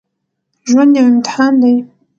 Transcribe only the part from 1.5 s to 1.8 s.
دی